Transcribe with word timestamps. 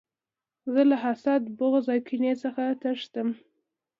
زه 0.73 0.81
له 0.89 0.95
حسد، 1.03 1.41
بغض 1.57 1.85
او 1.93 1.99
کینې 2.07 2.33
څخه 2.43 2.63
تښتم. 2.81 3.29